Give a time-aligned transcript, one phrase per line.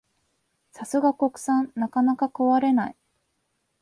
[0.71, 2.95] さすが国産、なかなか壊れない